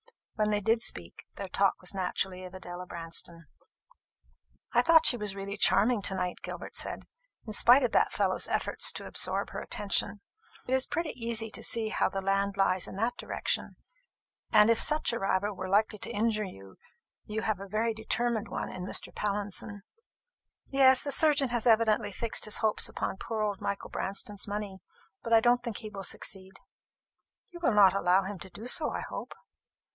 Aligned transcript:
When 0.33 0.49
they 0.49 0.61
did 0.61 0.81
speak, 0.81 1.25
their 1.37 1.47
talk 1.47 1.79
was 1.81 1.93
naturally 1.93 2.43
of 2.43 2.55
Adela 2.55 2.87
Branston. 2.87 3.45
"I 4.73 4.81
thought 4.81 5.05
she 5.05 5.15
was 5.15 5.35
really 5.35 5.55
charming 5.55 6.01
to 6.01 6.15
night," 6.15 6.39
Gilbert 6.41 6.75
said, 6.75 7.05
"in 7.45 7.53
spite 7.53 7.83
of 7.83 7.91
that 7.91 8.11
fellow's 8.11 8.47
efforts 8.47 8.91
to 8.93 9.05
absorb 9.05 9.51
her 9.51 9.59
attention. 9.59 10.21
It 10.67 10.73
is 10.73 10.87
pretty 10.87 11.11
easy 11.11 11.51
to 11.51 11.61
see 11.61 11.89
how 11.89 12.09
the 12.09 12.21
land 12.23 12.57
lies 12.57 12.87
in 12.87 12.95
that 12.95 13.17
direction; 13.17 13.75
and 14.51 14.71
if 14.71 14.79
such 14.79 15.13
a 15.13 15.19
rival 15.19 15.53
were 15.53 15.69
likely 15.69 15.99
to 15.99 16.09
injure 16.09 16.43
you, 16.45 16.77
you 17.25 17.43
have 17.43 17.59
a 17.59 17.67
very 17.67 17.93
determined 17.93 18.47
one 18.47 18.69
in 18.71 18.83
Mr. 18.87 19.13
Pallinson." 19.13 19.83
"Yes; 20.69 21.03
the 21.03 21.11
surgeon 21.11 21.49
has 21.49 21.67
evidently 21.67 22.11
fixed 22.11 22.45
his 22.45 22.57
hopes 22.57 22.89
upon 22.89 23.17
poor 23.17 23.43
old 23.43 23.61
Michael 23.61 23.91
Branston's 23.91 24.47
money. 24.47 24.79
But 25.21 25.33
I 25.33 25.39
don't 25.41 25.61
think 25.61 25.77
he 25.77 25.91
will 25.91 26.03
succeed." 26.03 26.53
"You 27.51 27.59
will 27.59 27.73
not 27.75 27.93
allow 27.93 28.23
him 28.23 28.39
to 28.39 28.49
do 28.49 28.65
so, 28.65 28.89
I 28.89 29.01
hope?" 29.01 29.35